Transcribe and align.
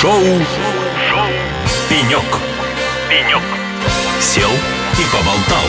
Шоу, 0.00 0.12
Шоу. 0.12 1.26
«Пенек». 1.88 2.22
«Пенек». 3.10 3.42
Сел 4.20 4.48
и 4.92 5.02
поболтал. 5.12 5.64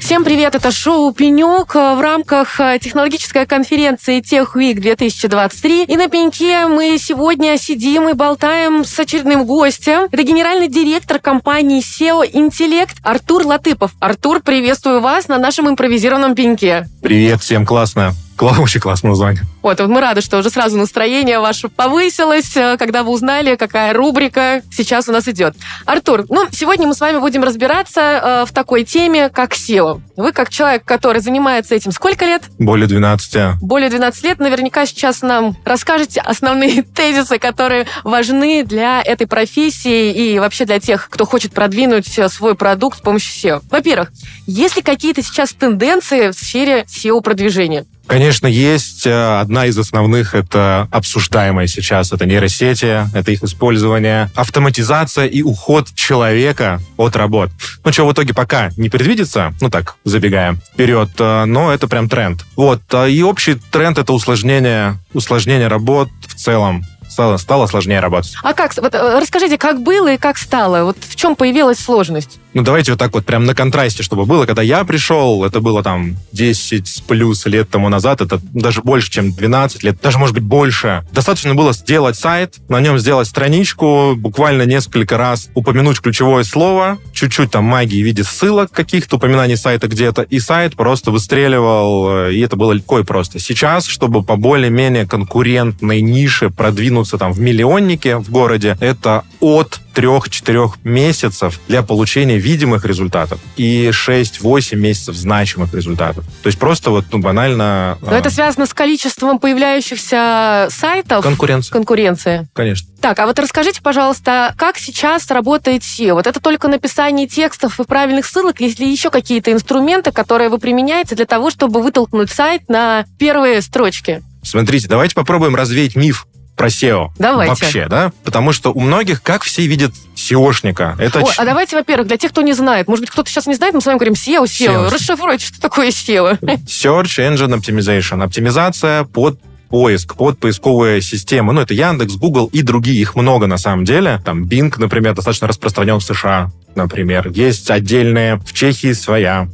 Всем 0.00 0.22
привет, 0.22 0.54
это 0.54 0.70
шоу 0.70 1.12
«Пенек» 1.12 1.74
в 1.74 2.00
рамках 2.00 2.60
э, 2.60 2.78
технологической 2.80 3.44
конференции 3.44 4.20
Tech 4.22 4.52
Week 4.54 4.74
2023. 4.74 5.86
И 5.86 5.96
на 5.96 6.06
«Пеньке» 6.06 6.68
мы 6.68 6.96
сегодня 7.00 7.58
сидим 7.58 8.08
и 8.08 8.12
болтаем 8.12 8.84
с 8.84 8.96
очередным 9.00 9.44
гостем. 9.44 10.06
Это 10.12 10.22
генеральный 10.22 10.68
директор 10.68 11.18
компании 11.18 11.82
SEO 11.82 12.24
«Интеллект» 12.32 12.98
Артур 13.02 13.46
Латыпов. 13.46 13.90
Артур, 13.98 14.42
приветствую 14.42 15.00
вас 15.00 15.26
на 15.26 15.38
нашем 15.38 15.68
импровизированном 15.68 16.36
«Пеньке». 16.36 16.86
Привет, 17.02 17.42
всем 17.42 17.66
классно. 17.66 18.14
Очень 18.40 18.80
классное 18.80 19.08
название. 19.08 19.42
Вот, 19.68 19.78
мы 19.80 20.00
рады, 20.00 20.22
что 20.22 20.38
уже 20.38 20.48
сразу 20.48 20.78
настроение 20.78 21.40
ваше 21.40 21.68
повысилось, 21.68 22.56
э, 22.56 22.78
когда 22.78 23.02
вы 23.02 23.10
узнали, 23.10 23.54
какая 23.54 23.92
рубрика 23.92 24.62
сейчас 24.72 25.10
у 25.10 25.12
нас 25.12 25.28
идет. 25.28 25.56
Артур, 25.84 26.24
ну, 26.30 26.46
сегодня 26.50 26.86
мы 26.86 26.94
с 26.94 27.00
вами 27.00 27.18
будем 27.18 27.44
разбираться 27.44 28.00
э, 28.00 28.44
в 28.46 28.52
такой 28.52 28.84
теме, 28.84 29.28
как 29.28 29.52
SEO. 29.52 30.00
Вы, 30.16 30.32
как 30.32 30.48
человек, 30.48 30.86
который 30.86 31.20
занимается 31.20 31.74
этим, 31.74 31.92
сколько 31.92 32.24
лет? 32.24 32.44
Более 32.58 32.86
12. 32.86 33.60
Более 33.60 33.90
12 33.90 34.24
лет. 34.24 34.38
Наверняка 34.38 34.86
сейчас 34.86 35.20
нам 35.20 35.54
расскажете 35.66 36.22
основные 36.22 36.82
тезисы, 36.94 37.38
которые 37.38 37.86
важны 38.04 38.64
для 38.64 39.02
этой 39.02 39.26
профессии 39.26 40.12
и 40.12 40.38
вообще 40.38 40.64
для 40.64 40.80
тех, 40.80 41.10
кто 41.10 41.26
хочет 41.26 41.52
продвинуть 41.52 42.18
э, 42.18 42.30
свой 42.30 42.54
продукт 42.54 43.00
с 43.00 43.02
помощью 43.02 43.50
SEO. 43.50 43.62
Во-первых, 43.70 44.12
есть 44.46 44.76
ли 44.76 44.82
какие-то 44.82 45.22
сейчас 45.22 45.52
тенденции 45.52 46.28
в 46.30 46.32
сфере 46.32 46.86
SEO-продвижения? 46.88 47.84
Конечно, 48.08 48.46
есть. 48.46 49.06
Э, 49.06 49.40
одна 49.58 49.66
из 49.66 49.76
основных— 49.76 50.34
это 50.36 50.86
обсуждаемая 50.92 51.66
сейчас. 51.66 52.12
Это 52.12 52.26
нейросети, 52.26 53.08
это 53.12 53.32
их 53.32 53.42
использование, 53.42 54.30
автоматизация 54.36 55.26
и 55.26 55.42
уход 55.42 55.88
человека 55.96 56.80
от 56.96 57.16
работ. 57.16 57.50
Ну, 57.84 57.92
что 57.92 58.06
в 58.06 58.12
итоге 58.12 58.34
пока 58.34 58.70
не 58.76 58.88
предвидится, 58.88 59.52
ну 59.60 59.68
так, 59.68 59.96
забегаем 60.04 60.60
вперед, 60.72 61.10
э, 61.18 61.44
но 61.46 61.72
это 61.72 61.88
прям 61.88 62.08
тренд. 62.08 62.44
Вот. 62.54 62.82
Э, 62.92 63.10
и 63.10 63.20
общий 63.22 63.54
тренд— 63.72 63.98
это 63.98 64.12
усложнение, 64.12 64.98
усложнение 65.12 65.66
работ 65.66 66.08
в 66.28 66.34
целом 66.36 66.84
стало, 67.08 67.36
стало 67.38 67.66
сложнее 67.66 67.98
работать. 67.98 68.36
А 68.44 68.54
как? 68.54 68.76
Вот, 68.76 68.94
расскажите, 68.94 69.58
как 69.58 69.82
было 69.82 70.12
и 70.12 70.18
как 70.18 70.38
стало? 70.38 70.84
Вот 70.84 70.98
в 71.00 71.16
чем 71.16 71.34
появилась 71.34 71.78
сложность? 71.78 72.38
Ну, 72.54 72.62
давайте 72.62 72.92
вот 72.92 72.98
так 72.98 73.12
вот 73.12 73.26
прям 73.26 73.44
на 73.44 73.54
контрасте, 73.54 74.02
чтобы 74.02 74.24
было. 74.24 74.46
Когда 74.46 74.62
я 74.62 74.84
пришел, 74.84 75.44
это 75.44 75.60
было 75.60 75.82
там 75.82 76.16
10 76.32 77.04
плюс 77.06 77.44
лет 77.46 77.68
тому 77.68 77.88
назад, 77.88 78.20
это 78.20 78.40
даже 78.52 78.82
больше, 78.82 79.10
чем 79.10 79.32
12 79.32 79.82
лет, 79.82 80.00
даже, 80.02 80.18
может 80.18 80.34
быть, 80.34 80.44
больше. 80.44 81.04
Достаточно 81.12 81.54
было 81.54 81.72
сделать 81.72 82.16
сайт, 82.16 82.56
на 82.68 82.80
нем 82.80 82.98
сделать 82.98 83.28
страничку, 83.28 84.14
буквально 84.16 84.62
несколько 84.62 85.18
раз 85.18 85.48
упомянуть 85.54 86.00
ключевое 86.00 86.44
слово, 86.44 86.98
чуть-чуть 87.12 87.50
там 87.50 87.64
магии 87.64 88.02
в 88.02 88.06
виде 88.06 88.24
ссылок 88.24 88.70
каких-то, 88.72 89.16
упоминаний 89.16 89.56
сайта 89.56 89.86
где-то, 89.86 90.22
и 90.22 90.40
сайт 90.40 90.74
просто 90.74 91.10
выстреливал, 91.10 92.28
э, 92.28 92.34
и 92.34 92.40
это 92.40 92.56
было 92.56 92.72
легко 92.72 92.98
и 92.98 93.04
просто. 93.04 93.38
Сейчас, 93.38 93.86
чтобы 93.86 94.22
по 94.22 94.36
более-менее 94.36 95.06
конкурентной 95.06 96.00
нише 96.00 96.50
продвинуться 96.50 97.18
там 97.18 97.32
в 97.32 97.40
миллионнике 97.40 98.16
в 98.16 98.30
городе, 98.30 98.76
это 98.80 99.24
от 99.40 99.80
3-4 99.98 100.74
месяцев 100.84 101.60
для 101.66 101.82
получения 101.82 102.38
видимых 102.38 102.84
результатов 102.84 103.40
и 103.56 103.88
6-8 103.88 104.76
месяцев 104.76 105.16
значимых 105.16 105.74
результатов. 105.74 106.24
То 106.42 106.46
есть 106.46 106.58
просто 106.58 106.90
вот 106.90 107.06
ну, 107.10 107.18
банально... 107.18 107.98
Но 108.00 108.12
э... 108.12 108.18
это 108.18 108.30
связано 108.30 108.66
с 108.66 108.74
количеством 108.74 109.40
появляющихся 109.40 110.68
сайтов? 110.70 111.24
Конкуренция. 111.24 111.72
Конкуренция. 111.72 112.48
Конечно. 112.52 112.88
Так, 113.00 113.18
а 113.18 113.26
вот 113.26 113.38
расскажите, 113.40 113.82
пожалуйста, 113.82 114.54
как 114.56 114.78
сейчас 114.78 115.28
работает 115.30 115.82
SEO? 115.82 116.14
Вот 116.14 116.26
это 116.28 116.38
только 116.40 116.68
написание 116.68 117.26
текстов 117.26 117.80
и 117.80 117.84
правильных 117.84 118.26
ссылок, 118.26 118.60
есть 118.60 118.78
ли 118.78 118.90
еще 118.90 119.10
какие-то 119.10 119.50
инструменты, 119.52 120.12
которые 120.12 120.48
вы 120.48 120.58
применяете 120.58 121.16
для 121.16 121.26
того, 121.26 121.50
чтобы 121.50 121.82
вытолкнуть 121.82 122.30
сайт 122.30 122.68
на 122.68 123.04
первые 123.18 123.62
строчки? 123.62 124.22
Смотрите, 124.42 124.88
давайте 124.88 125.14
попробуем 125.14 125.56
развеять 125.56 125.96
миф 125.96 126.26
про 126.58 126.68
SEO. 126.68 127.10
Давайте. 127.18 127.50
Вообще, 127.50 127.86
да? 127.88 128.12
Потому 128.24 128.52
что 128.52 128.72
у 128.72 128.80
многих, 128.80 129.22
как 129.22 129.44
все 129.44 129.66
видят 129.66 129.92
SEOшника. 130.16 130.96
Это 130.98 131.20
О, 131.20 131.30
а 131.36 131.44
давайте, 131.44 131.76
во-первых, 131.76 132.08
для 132.08 132.18
тех, 132.18 132.32
кто 132.32 132.42
не 132.42 132.52
знает, 132.52 132.88
может 132.88 133.02
быть, 133.02 133.10
кто-то 133.10 133.30
сейчас 133.30 133.46
не 133.46 133.54
знает, 133.54 133.74
мы 133.74 133.80
с 133.80 133.86
вами 133.86 133.96
говорим 133.96 134.14
SEO, 134.14 134.44
SEO. 134.44 134.66
SEO. 134.66 134.90
Расшифруйте, 134.90 135.46
что 135.46 135.60
такое 135.60 135.88
SEO. 135.88 136.38
Search 136.66 137.18
Engine 137.18 137.58
Optimization. 137.58 138.22
Оптимизация 138.22 139.04
под 139.04 139.40
поиск, 139.68 140.16
под 140.16 140.38
поисковые 140.38 141.00
системы. 141.00 141.52
Ну, 141.52 141.60
это 141.60 141.74
Яндекс, 141.74 142.16
Google 142.16 142.46
и 142.52 142.62
другие. 142.62 143.00
Их 143.00 143.14
много 143.14 143.46
на 143.46 143.58
самом 143.58 143.84
деле. 143.84 144.20
Там 144.24 144.44
Bing, 144.44 144.72
например, 144.78 145.14
достаточно 145.14 145.46
распространен 145.46 145.98
в 146.00 146.04
США, 146.04 146.50
например. 146.74 147.30
Есть 147.30 147.70
отдельные 147.70 148.36
в 148.36 148.52
Чехии 148.52 148.92
своя, 148.92 149.48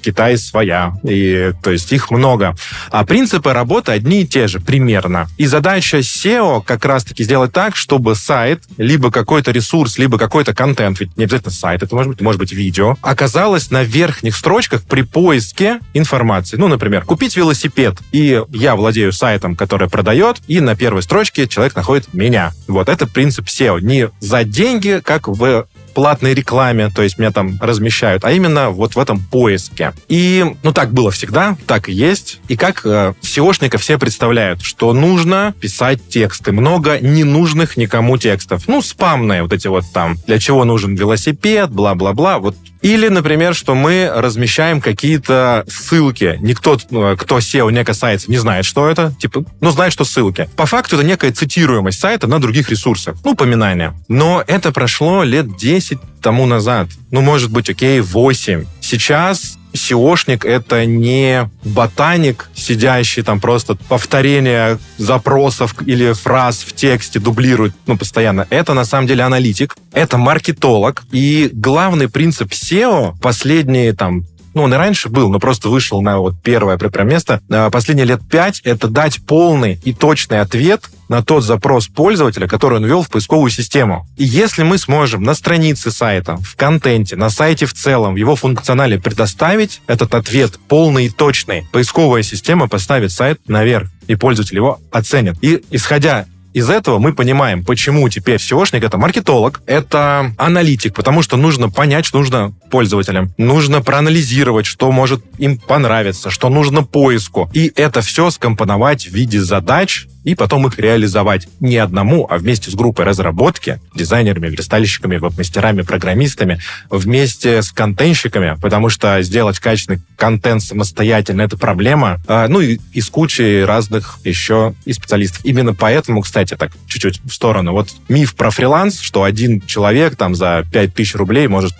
Китай 0.00 0.36
своя, 0.38 0.94
и 1.02 1.52
то 1.62 1.70
есть 1.70 1.92
их 1.92 2.10
много. 2.10 2.54
А 2.90 3.04
принципы 3.04 3.52
работы 3.52 3.92
одни 3.92 4.22
и 4.22 4.26
те 4.26 4.48
же 4.48 4.60
примерно. 4.60 5.28
И 5.36 5.46
задача 5.46 5.98
SEO 5.98 6.62
как 6.64 6.84
раз-таки 6.84 7.24
сделать 7.24 7.52
так, 7.52 7.76
чтобы 7.76 8.14
сайт, 8.14 8.62
либо 8.76 9.10
какой-то 9.10 9.50
ресурс, 9.50 9.98
либо 9.98 10.18
какой-то 10.18 10.54
контент, 10.54 11.00
ведь 11.00 11.16
не 11.16 11.24
обязательно 11.24 11.52
сайт, 11.52 11.82
это 11.82 11.94
может 11.94 12.12
быть, 12.12 12.20
может 12.20 12.38
быть 12.38 12.52
видео, 12.52 12.96
оказалось 13.02 13.70
на 13.70 13.82
верхних 13.82 14.36
строчках 14.36 14.82
при 14.82 15.02
поиске 15.02 15.80
информации. 15.94 16.56
Ну, 16.56 16.68
например, 16.68 17.04
купить 17.04 17.36
велосипед, 17.36 17.96
и 18.12 18.42
я 18.50 18.76
владею 18.76 19.12
сайтом, 19.12 19.56
который 19.56 19.88
продает, 19.88 20.38
и 20.46 20.60
на 20.60 20.76
первой 20.76 21.02
строчке 21.02 21.46
человек 21.46 21.74
находит 21.76 22.12
меня. 22.14 22.52
Вот 22.68 22.88
это 22.88 23.06
принцип 23.06 23.46
SEO. 23.46 23.80
Не 23.80 24.10
за 24.20 24.44
деньги, 24.44 25.00
как 25.04 25.28
в 25.28 25.66
платной 25.90 26.34
рекламе, 26.34 26.90
то 26.90 27.02
есть 27.02 27.18
меня 27.18 27.30
там 27.30 27.58
размещают, 27.60 28.24
а 28.24 28.32
именно 28.32 28.70
вот 28.70 28.94
в 28.94 28.98
этом 28.98 29.20
поиске. 29.20 29.92
И, 30.08 30.44
ну, 30.62 30.72
так 30.72 30.92
было 30.92 31.10
всегда, 31.10 31.56
так 31.66 31.88
и 31.88 31.92
есть. 31.92 32.40
И 32.48 32.56
как 32.56 32.84
э, 32.84 33.14
все 33.20 33.98
представляют, 33.98 34.62
что 34.62 34.92
нужно 34.92 35.54
писать 35.60 36.06
тексты, 36.08 36.52
много 36.52 36.98
ненужных 37.00 37.76
никому 37.76 38.18
текстов. 38.18 38.64
Ну, 38.66 38.82
спамные 38.82 39.42
вот 39.42 39.52
эти 39.52 39.66
вот 39.66 39.84
там, 39.92 40.16
для 40.26 40.38
чего 40.38 40.64
нужен 40.64 40.94
велосипед, 40.94 41.70
бла-бла-бла, 41.70 42.38
вот 42.38 42.56
или, 42.82 43.08
например, 43.08 43.54
что 43.54 43.74
мы 43.74 44.10
размещаем 44.14 44.80
какие-то 44.80 45.64
ссылки. 45.68 46.38
Никто, 46.40 46.78
э, 46.90 47.16
кто 47.18 47.38
SEO 47.38 47.70
не 47.70 47.84
касается, 47.84 48.30
не 48.30 48.38
знает, 48.38 48.64
что 48.64 48.88
это. 48.88 49.14
Типа, 49.18 49.44
ну, 49.60 49.70
знает, 49.70 49.92
что 49.92 50.04
ссылки. 50.04 50.48
По 50.56 50.66
факту 50.66 50.96
это 50.96 51.04
некая 51.04 51.32
цитируемость 51.32 52.00
сайта 52.00 52.26
на 52.26 52.40
других 52.40 52.70
ресурсах. 52.70 53.16
Ну, 53.24 53.32
упоминание. 53.32 53.92
Но 54.08 54.42
это 54.46 54.72
прошло 54.72 55.24
лет 55.24 55.56
10 55.56 55.79
тому 56.22 56.46
назад. 56.46 56.88
Ну, 57.10 57.20
может 57.20 57.50
быть, 57.50 57.70
окей, 57.70 58.00
8. 58.00 58.64
Сейчас 58.80 59.58
SEOшник— 59.72 60.44
это 60.46 60.84
не 60.84 61.48
ботаник, 61.64 62.50
сидящий 62.54 63.22
там 63.22 63.40
просто 63.40 63.76
повторение 63.88 64.78
запросов 64.98 65.74
или 65.86 66.12
фраз 66.12 66.58
в 66.58 66.74
тексте 66.74 67.20
дублирует 67.20 67.74
ну, 67.86 67.96
постоянно. 67.96 68.46
Это 68.50 68.74
на 68.74 68.84
самом 68.84 69.06
деле 69.06 69.22
аналитик, 69.22 69.76
это 69.92 70.18
маркетолог. 70.18 71.04
И 71.12 71.50
главный 71.52 72.08
принцип 72.08 72.52
SEO 72.52 73.14
последние 73.20 73.92
там 73.92 74.24
ну, 74.54 74.62
он 74.62 74.74
и 74.74 74.76
раньше 74.76 75.08
был, 75.08 75.30
но 75.30 75.38
просто 75.38 75.68
вышел 75.68 76.02
на 76.02 76.18
вот 76.18 76.34
первое 76.42 76.76
прям 76.76 77.08
место. 77.08 77.40
А, 77.50 77.70
последние 77.70 78.06
лет 78.06 78.20
пять— 78.28 78.60
это 78.64 78.88
дать 78.88 79.24
полный 79.26 79.80
и 79.84 79.92
точный 79.92 80.40
ответ 80.40 80.90
на 81.08 81.22
тот 81.22 81.44
запрос 81.44 81.88
пользователя, 81.88 82.46
который 82.46 82.78
он 82.78 82.84
ввел 82.84 83.02
в 83.02 83.10
поисковую 83.10 83.50
систему. 83.50 84.06
И 84.16 84.24
если 84.24 84.62
мы 84.62 84.78
сможем 84.78 85.22
на 85.22 85.34
странице 85.34 85.90
сайта, 85.90 86.36
в 86.36 86.56
контенте, 86.56 87.16
на 87.16 87.30
сайте 87.30 87.66
в 87.66 87.74
целом, 87.74 88.14
в 88.14 88.16
его 88.16 88.36
функционале 88.36 89.00
предоставить 89.00 89.82
этот 89.86 90.14
ответ 90.14 90.58
полный 90.68 91.06
и 91.06 91.10
точный, 91.10 91.66
поисковая 91.72 92.22
система 92.22 92.68
поставит 92.68 93.12
сайт 93.12 93.40
наверх, 93.48 93.88
и 94.06 94.14
пользователь 94.14 94.56
его 94.56 94.80
оценит. 94.90 95.36
И 95.42 95.62
исходя 95.70 96.26
из 96.52 96.68
этого 96.68 96.98
мы 96.98 97.12
понимаем, 97.12 97.64
почему 97.64 98.08
теперь 98.08 98.36
SEOшник— 98.36 98.84
это 98.86 98.98
маркетолог, 98.98 99.62
это 99.66 100.32
аналитик, 100.36 100.94
потому 100.94 101.22
что 101.22 101.36
нужно 101.36 101.70
понять, 101.70 102.06
что 102.06 102.18
нужно 102.18 102.52
пользователям. 102.70 103.32
Нужно 103.36 103.82
проанализировать, 103.82 104.66
что 104.66 104.90
может 104.90 105.24
им 105.38 105.58
понравиться, 105.58 106.30
что 106.30 106.48
нужно 106.48 106.82
поиску. 106.82 107.50
И 107.52 107.72
это 107.74 108.00
все 108.00 108.30
скомпоновать 108.30 109.06
в 109.06 109.14
виде 109.14 109.40
задач, 109.40 110.06
и 110.24 110.34
потом 110.34 110.66
их 110.66 110.78
реализовать 110.78 111.48
не 111.60 111.76
одному, 111.76 112.26
а 112.28 112.38
вместе 112.38 112.70
с 112.70 112.74
группой 112.74 113.04
разработки, 113.04 113.80
дизайнерами, 113.94 114.48
верстальщиками, 114.48 115.16
веб-мастерами, 115.16 115.82
программистами, 115.82 116.60
вместе 116.90 117.62
с 117.62 117.70
контентщиками, 117.72 118.56
потому 118.60 118.88
что 118.88 119.22
сделать 119.22 119.58
качественный 119.58 120.00
контент 120.16 120.62
самостоятельно— 120.62 121.42
это 121.42 121.56
проблема. 121.56 122.20
А, 122.26 122.46
ну 122.48 122.60
и, 122.60 122.78
и 122.92 123.00
с 123.00 123.08
кучей 123.08 123.64
разных 123.64 124.18
еще 124.24 124.74
и 124.84 124.92
специалистов. 124.92 125.40
Именно 125.44 125.74
поэтому, 125.74 126.20
кстати, 126.20 126.56
так 126.56 126.72
чуть-чуть 126.86 127.20
в 127.24 127.32
сторону, 127.32 127.72
вот 127.72 127.88
миф 128.08 128.34
про 128.34 128.50
фриланс, 128.50 129.00
что 129.00 129.22
один 129.22 129.60
человек 129.62 130.16
там 130.16 130.34
за 130.34 130.64
5000 130.70 131.14
рублей 131.14 131.48
может 131.48 131.72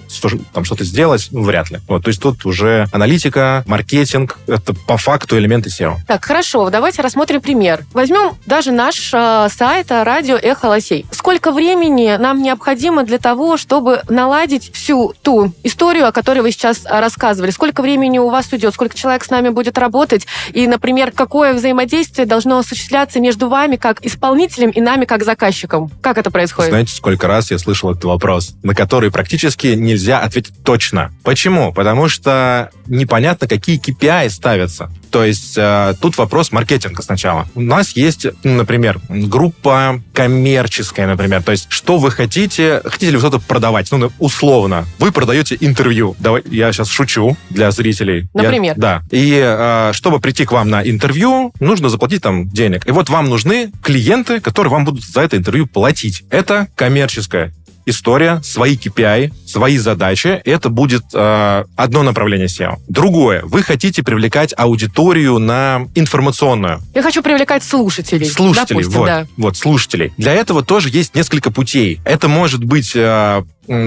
там 0.52 0.64
что-то 0.64 0.84
сделать, 0.84 1.28
ну, 1.31 1.42
вряд 1.42 1.70
ли. 1.70 1.78
Вот, 1.88 2.04
то 2.04 2.08
есть 2.08 2.20
тут 2.20 2.46
уже 2.46 2.87
аналитика, 2.92 3.62
маркетинг— 3.66 4.38
это 4.46 4.75
по 4.75 4.96
факту 4.96 5.38
элементы 5.38 5.69
SEO. 5.69 5.96
Так, 6.06 6.25
хорошо, 6.25 6.70
давайте 6.70 7.02
рассмотрим 7.02 7.40
пример. 7.40 7.84
Возьмем 7.92 8.29
даже 8.46 8.72
наш 8.72 9.12
э, 9.12 9.48
сайт 9.50 9.90
э, 9.90 10.02
радио 10.02 10.36
Эхо 10.36 10.66
Лосей. 10.66 11.06
Сколько 11.30 11.52
времени 11.52 12.16
нам 12.18 12.42
необходимо 12.42 13.04
для 13.04 13.18
того, 13.18 13.56
чтобы 13.56 14.02
наладить 14.08 14.72
всю 14.74 15.14
ту 15.22 15.54
историю, 15.62 16.08
о 16.08 16.10
которой 16.10 16.40
вы 16.40 16.50
сейчас 16.50 16.84
рассказывали? 16.84 17.52
Сколько 17.52 17.82
времени 17.82 18.18
у 18.18 18.30
вас 18.30 18.52
уйдет? 18.52 18.74
Сколько 18.74 18.98
человек 18.98 19.22
с 19.22 19.30
нами 19.30 19.50
будет 19.50 19.78
работать? 19.78 20.26
И, 20.52 20.66
например, 20.66 21.12
какое 21.12 21.54
взаимодействие 21.54 22.26
должно 22.26 22.58
осуществляться 22.58 23.20
между 23.20 23.48
вами 23.48 23.76
как 23.76 24.04
исполнителем 24.04 24.70
и 24.70 24.80
нами 24.80 25.04
как 25.04 25.22
заказчиком? 25.22 25.88
Как 26.00 26.18
это 26.18 26.32
происходит? 26.32 26.70
Знаете, 26.70 26.92
сколько 26.96 27.28
раз 27.28 27.52
я 27.52 27.60
слышал 27.60 27.92
этот 27.92 28.02
вопрос, 28.06 28.56
на 28.64 28.74
который 28.74 29.12
практически 29.12 29.68
нельзя 29.68 30.18
ответить 30.18 30.64
точно. 30.64 31.12
Почему? 31.22 31.72
Потому 31.72 32.08
что 32.08 32.70
непонятно, 32.88 33.46
какие 33.46 33.80
KPI 33.80 34.30
ставятся. 34.30 34.90
То 35.10 35.24
есть 35.24 35.54
э, 35.56 35.94
тут 36.00 36.16
вопрос 36.18 36.52
маркетинга 36.52 37.02
сначала. 37.02 37.46
У 37.54 37.60
нас 37.60 37.96
есть, 37.96 38.26
ну, 38.44 38.54
например, 38.54 39.00
группа 39.08 40.00
коммерческая, 40.12 41.06
например. 41.20 41.43
То 41.43 41.52
есть 41.52 41.67
что 41.69 41.99
вы 41.99 42.11
хотите? 42.11 42.81
Хотите 42.84 43.11
ли 43.11 43.17
вы 43.17 43.20
что-то 43.20 43.38
продавать? 43.38 43.90
Ну, 43.93 44.11
условно. 44.19 44.87
Вы 44.99 45.12
продаете 45.12 45.56
интервью. 45.61 46.17
Давай, 46.19 46.43
я 46.50 46.72
сейчас 46.72 46.88
шучу 46.88 47.37
для 47.50 47.70
зрителей. 47.70 48.28
Например? 48.32 48.75
Я, 48.76 48.81
да. 48.81 49.02
И 49.11 49.38
э, 49.43 49.93
чтобы 49.93 50.20
прийти 50.20 50.46
к 50.46 50.52
вам 50.52 50.70
на 50.70 50.82
интервью, 50.82 51.52
нужно 51.61 51.88
заплатить 51.88 52.22
там 52.22 52.49
денег. 52.49 52.87
И 52.87 52.90
вот 52.90 53.11
вам 53.11 53.28
нужны 53.28 53.70
клиенты, 53.82 54.40
которые 54.40 54.70
вам 54.70 54.84
будут 54.84 55.05
за 55.05 55.20
это 55.20 55.37
интервью 55.37 55.67
платить. 55.67 56.25
Это 56.31 56.69
коммерческая 56.75 57.52
история, 57.87 58.40
свои 58.43 58.76
KPI, 58.76 59.32
свои 59.50 59.79
задачи. 59.79 60.41
Это 60.44 60.69
будет 60.69 61.05
э, 61.12 61.64
одно 61.76 62.02
направление 62.02 62.47
SEO. 62.47 62.79
Другое. 62.88 63.43
Вы 63.44 63.62
хотите 63.62 64.02
привлекать 64.02 64.55
аудиторию 64.56 65.38
на 65.38 65.88
информационную. 65.94 66.81
Я 66.94 67.02
хочу 67.02 67.23
привлекать 67.23 67.62
слушателей. 67.62 68.26
Слушателей, 68.26 68.81
допустим, 68.82 69.00
вот, 69.00 69.06
да. 69.06 69.26
вот, 69.37 69.56
слушателей. 69.56 70.12
Для 70.17 70.32
этого 70.35 70.62
тоже 70.62 70.88
есть 70.91 71.14
несколько 71.14 71.50
путей. 71.50 72.00
Это 72.05 72.29
может 72.29 72.64
быть 72.64 72.93
э, 72.94 73.43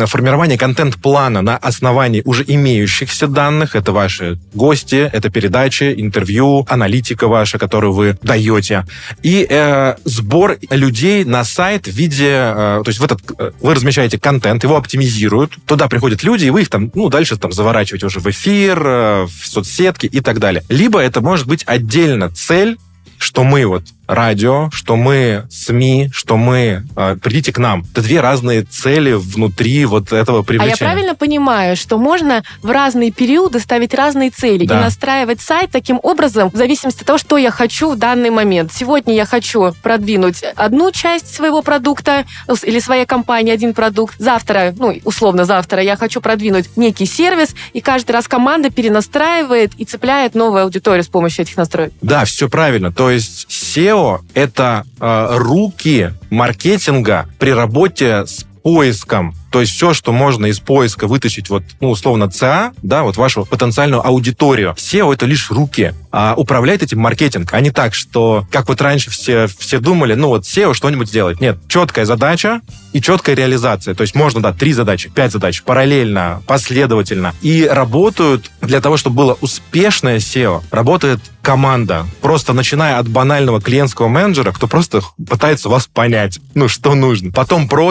формирование 0.05 0.57
контент-плана 0.57 1.41
на 1.41 1.57
основании 1.57 2.21
уже 2.25 2.43
имеющихся 2.47 3.27
данных. 3.27 3.75
Это 3.75 3.91
ваши 3.91 4.39
гости, 4.53 5.09
это 5.11 5.29
передачи, 5.29 5.93
интервью, 5.97 6.65
аналитика 6.69 7.27
ваша, 7.27 7.57
которую 7.57 7.93
вы 7.93 8.17
даете. 8.21 8.85
И 9.23 9.45
э, 9.49 9.95
сбор 10.05 10.57
людей 10.69 11.25
на 11.25 11.43
сайт 11.43 11.87
в 11.87 11.91
виде... 11.91 12.29
Э, 12.29 12.81
то 12.83 12.89
есть 12.89 12.99
в 12.99 13.03
этот, 13.03 13.19
э, 13.37 13.51
вы 13.59 13.75
размещаете 13.75 14.17
контент, 14.19 14.63
его 14.63 14.77
оптимизируют, 14.77 15.52
туда 15.65 15.87
приходят 15.87 16.23
люди, 16.23 16.45
и 16.45 16.49
вы 16.49 16.61
их 16.61 16.69
там, 16.69 16.91
ну, 16.93 17.09
дальше 17.09 17.37
там 17.37 17.51
заворачиваете 17.51 18.05
уже 18.05 18.19
в 18.19 18.29
эфир, 18.29 18.81
э, 18.85 19.23
в 19.25 19.47
соцсетки 19.47 20.05
и 20.05 20.19
так 20.19 20.39
далее. 20.39 20.63
Либо 20.69 20.99
это 20.99 21.21
может 21.21 21.47
быть 21.47 21.63
отдельно 21.65 22.29
цель, 22.29 22.77
что 23.17 23.43
мы 23.43 23.65
вот 23.65 23.83
радио, 24.07 24.69
что 24.71 24.95
мы 24.95 25.45
СМИ, 25.49 26.09
что 26.11 26.37
мы 26.37 26.83
э, 26.95 27.15
придите 27.21 27.53
к 27.53 27.57
нам. 27.57 27.85
Это 27.91 28.01
две 28.01 28.19
разные 28.21 28.63
цели 28.63 29.13
внутри 29.13 29.85
вот 29.85 30.11
этого 30.11 30.43
привлечения. 30.43 30.75
А 30.79 30.83
я 30.85 30.91
правильно 30.91 31.15
понимаю, 31.15 31.75
что 31.77 31.97
можно 31.97 32.43
в 32.61 32.69
разные 32.69 33.11
периоды 33.11 33.59
ставить 33.59 33.93
разные 33.93 34.29
цели 34.29 34.65
Да. 34.65 34.79
и 34.79 34.83
настраивать 34.83 35.39
сайт 35.41 35.71
таким 35.71 35.99
образом, 36.03 36.49
в 36.49 36.55
зависимости 36.57 37.01
от 37.01 37.07
того, 37.07 37.17
что 37.17 37.37
я 37.37 37.49
хочу 37.51 37.91
в 37.91 37.95
данный 37.97 38.29
момент. 38.29 38.73
Сегодня 38.73 39.15
я 39.15 39.25
хочу 39.25 39.73
продвинуть 39.81 40.43
одну 40.55 40.91
часть 40.91 41.33
своего 41.33 41.61
продукта 41.61 42.25
или 42.63 42.79
своей 42.79 43.05
компании 43.05 43.53
один 43.53 43.73
продукт. 43.73 44.15
Завтра, 44.19 44.73
ну, 44.77 44.99
условно 45.05 45.45
завтра, 45.45 45.81
я 45.81 45.95
хочу 45.95 46.19
продвинуть 46.19 46.69
некий 46.75 47.05
сервис, 47.05 47.55
и 47.71 47.79
каждый 47.79 48.11
раз 48.11 48.27
команда 48.27 48.69
перенастраивает 48.69 49.71
и 49.77 49.85
цепляет 49.85 50.35
новую 50.35 50.63
аудиторию 50.63 51.03
с 51.03 51.07
помощью 51.07 51.43
этих 51.43 51.55
настроек. 51.57 51.93
Да, 52.01 52.25
все 52.25 52.49
правильно. 52.49 52.91
То 52.91 53.09
есть 53.09 53.47
SEO— 53.49 53.92
это 54.33 54.85
э, 54.99 55.27
руки 55.37 56.13
маркетинга 56.29 57.27
при 57.39 57.51
работе 57.51 58.25
с 58.25 58.45
поиском. 58.63 59.35
То 59.53 59.61
есть 59.61 59.73
все, 59.73 59.93
что 59.93 60.11
можно 60.11 60.47
из 60.47 60.59
поиска 60.59 61.05
вытащить, 61.05 61.51
вот, 61.51 61.61
ну, 61.79 61.91
условно, 61.91 62.27
ЦА, 62.27 62.73
да, 62.81 63.03
вот 63.03 63.17
вашу 63.17 63.45
потенциальную 63.45 64.03
аудиторию. 64.03 64.73
SEO— 64.79 65.13
это 65.13 65.27
лишь 65.27 65.51
руки. 65.51 65.93
А 66.11 66.33
управляет 66.35 66.81
этим 66.81 66.99
маркетинг, 66.99 67.53
а 67.53 67.61
не 67.61 67.69
так, 67.69 67.93
что, 67.93 68.47
как 68.51 68.67
вот 68.67 68.81
раньше 68.81 69.11
все, 69.11 69.47
все 69.59 69.79
думали, 69.79 70.15
ну, 70.15 70.29
вот 70.29 70.45
SEO 70.45 70.73
что-нибудь 70.73 71.07
сделать. 71.07 71.39
Нет, 71.39 71.59
четкая 71.67 72.05
задача 72.05 72.61
и 72.93 73.01
четкая 73.01 73.35
реализация. 73.35 73.93
То 73.93 74.01
есть 74.01 74.15
можно, 74.15 74.41
да, 74.41 74.53
три 74.53 74.73
задачи, 74.73 75.11
пять 75.11 75.31
задач 75.31 75.61
параллельно, 75.61 76.41
последовательно. 76.47 77.35
И 77.41 77.67
работают 77.69 78.49
для 78.61 78.81
того, 78.81 78.97
чтобы 78.97 79.17
было 79.17 79.37
успешное 79.39 80.17
SEO, 80.17 80.63
работает 80.71 81.19
команда. 81.43 82.07
Просто 82.21 82.53
начиная 82.53 82.97
от 82.97 83.07
банального 83.07 83.61
клиентского 83.61 84.07
менеджера, 84.07 84.51
кто 84.51 84.67
просто 84.67 85.01
пытается 85.29 85.69
вас 85.69 85.87
понять, 85.87 86.39
ну, 86.55 86.67
что 86.67 86.95
нужно. 86.95 87.31
Потом 87.31 87.67
проект, 87.67 87.83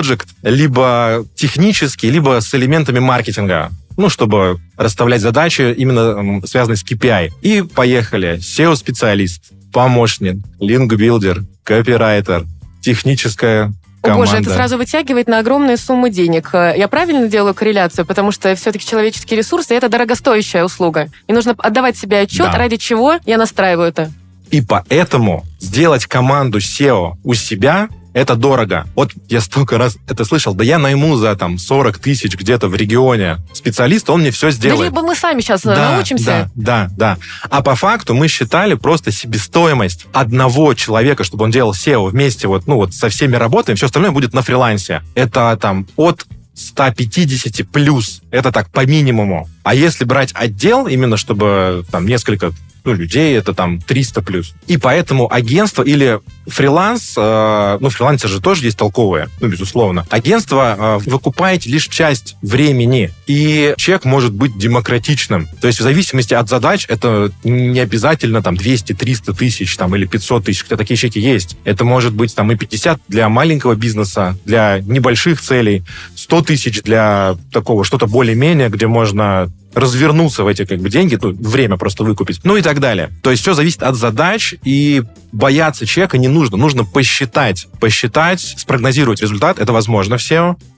либо 0.43 1.25
технический, 1.53 2.11
либо 2.11 2.41
с 2.41 2.55
элементами 2.55 2.99
маркетинга. 2.99 3.71
Ну, 3.99 4.09
чтобы 4.09 4.59
расставлять 4.79 5.21
задачи, 5.21 5.75
именно 5.77 6.41
связанные 6.47 6.79
с 6.79 6.85
KPI. 6.85 7.31
И 7.43 7.63
поехали. 7.63 8.39
SEO-специалист, 8.39 9.53
помощник, 9.73 10.37
линк-билдер, 10.61 11.43
копирайтер, 11.63 12.47
техническая 12.81 13.67
О, 14.01 14.07
команда. 14.07 14.27
боже, 14.31 14.43
это 14.43 14.55
сразу 14.55 14.79
вытягивает 14.79 15.29
на 15.29 15.39
огромные 15.41 15.77
суммы 15.77 16.09
денег. 16.11 16.51
Э, 16.55 16.73
Я 16.77 16.89
правильно 16.89 17.29
делаю 17.29 17.53
корреляцию? 17.55 18.07
Потому 18.07 18.33
что 18.33 18.55
все-таки 18.55 18.87
человеческие 18.87 19.37
ресурсы— 19.39 19.75
это 19.77 19.91
дорогостоящая 19.91 20.65
услуга. 20.65 21.11
И 21.29 21.33
нужно 21.35 21.55
отдавать 21.59 21.99
себе 21.99 22.21
отчет, 22.21 22.47
Да. 22.51 22.57
ради 22.57 22.77
чего 22.79 23.17
я 23.27 23.37
настраиваю 23.37 23.89
это. 23.89 24.11
И 24.51 24.63
поэтому 24.63 25.45
сделать 25.61 26.07
команду 26.07 26.59
SEO 26.59 27.17
у 27.25 27.35
себя 27.35 27.89
это 28.15 28.35
дорого. 28.37 28.87
Вот 28.95 29.13
я 29.29 29.41
столько 29.41 29.79
раз 29.79 29.97
это 30.09 30.25
слышал. 30.25 30.55
Да 30.55 30.65
я 30.65 30.79
найму 30.79 31.17
за 31.17 31.35
там 31.37 31.59
40 31.59 31.99
тысяч 31.99 32.35
где-то 32.37 32.69
в 32.69 32.75
регионе 32.75 33.39
специалиста, 33.53 34.13
он 34.13 34.21
мне 34.21 34.31
все 34.31 34.49
Да 34.49 34.53
сделает. 34.53 34.91
либо 34.91 35.03
мы 35.03 35.15
сами 35.15 35.41
сейчас 35.41 35.63
Да, 35.63 35.93
научимся. 35.93 36.51
Да, 36.55 36.89
да, 36.97 37.17
да. 37.17 37.19
А 37.51 37.63
по 37.63 37.75
факту 37.75 38.15
мы 38.15 38.29
считали 38.29 38.75
просто 38.75 39.11
себестоимость 39.13 40.07
одного 40.13 40.75
человека, 40.75 41.25
чтобы 41.25 41.45
он 41.45 41.51
делал 41.51 41.73
SEO 41.73 42.09
вместе 42.11 42.49
вот, 42.49 42.67
ну, 42.67 42.77
вот 42.77 42.95
со 42.95 43.09
всеми 43.09 43.37
работами, 43.37 43.77
все 43.77 43.87
остальное 43.87 44.11
будет 44.11 44.33
на 44.35 44.43
фрилансе. 44.43 45.03
Это 45.15 45.57
там 45.61 45.87
от 45.97 46.27
150 46.55 47.67
плюс. 47.69 48.21
Это 48.31 48.53
так 48.53 48.71
по 48.71 48.85
минимуму. 48.87 49.49
А 49.63 49.75
если 49.75 50.05
брать 50.05 50.33
отдел, 50.35 50.87
именно 50.87 51.17
чтобы 51.17 51.85
там 51.91 52.07
несколько 52.07 52.53
ну, 52.85 52.93
людей, 52.93 53.37
это 53.37 53.55
там 53.55 53.81
300 53.81 54.23
плюс. 54.23 54.55
И 54.67 54.77
поэтому 54.77 55.33
агентство 55.33 55.83
или 55.83 56.21
фриланс, 56.47 57.15
э, 57.17 57.79
ну, 57.81 57.89
фрилансер 57.91 58.29
же 58.29 58.41
тоже 58.41 58.65
есть 58.65 58.79
толковые, 58.79 59.29
ну, 59.41 59.49
безусловно. 59.49 60.07
Агентство 60.11 60.99
э, 61.05 61.11
вы 61.11 61.19
купаете 61.19 61.71
лишь 61.71 61.89
часть 61.89 62.37
времени, 62.43 63.13
и 63.27 63.75
чек 63.77 64.05
может 64.05 64.33
быть 64.33 64.57
демократичным. 64.59 65.49
То 65.61 65.67
есть 65.67 65.81
в 65.81 65.83
зависимости 65.83 66.35
от 66.35 66.49
задач 66.49 66.87
это 66.89 67.31
не 67.45 67.81
обязательно 67.81 68.43
там 68.43 68.55
200-300 68.55 69.37
тысяч 69.37 69.77
там, 69.77 69.95
или 69.97 70.07
500 70.07 70.45
тысяч, 70.45 70.63
хотя 70.63 70.77
такие 70.77 70.97
чеки 70.97 71.21
есть. 71.21 71.57
Это 71.65 71.85
может 71.85 72.13
быть 72.13 72.35
там 72.35 72.51
и 72.51 72.57
50 72.57 73.01
для 73.09 73.29
маленького 73.29 73.75
бизнеса, 73.75 74.37
для 74.45 74.81
небольших 74.81 75.41
целей, 75.41 75.85
100 76.23 76.43
тысяч 76.43 76.83
для 76.83 77.37
такого 77.53 77.85
что-то 77.85 78.07
более-менее, 78.07 78.69
где 78.69 78.87
можно 78.87 79.51
развернуться 79.75 80.45
в 80.45 80.47
эти 80.47 80.65
как 80.65 80.79
бы 80.81 80.89
деньги, 80.89 81.19
ну, 81.21 81.33
время 81.33 81.77
просто 81.77 82.05
выкупить, 82.05 82.41
ну 82.45 82.57
и 82.57 82.63
так 82.63 82.79
далее. 82.79 83.11
То 83.23 83.31
есть 83.31 83.43
все 83.43 83.55
зависит 83.55 83.83
от 83.83 83.97
задач, 83.97 84.55
и 84.65 85.03
бояться 85.33 85.85
чека 85.85 86.19
не 86.19 86.29
нужно. 86.29 86.57
Нужно 86.57 86.85
посчитать, 86.85 87.67
посчитать, 87.81 88.41
спрогнозировать 88.41 89.21
результат. 89.21 89.59
Это 89.59 89.73
возможно 89.73 90.17
в 90.17 90.23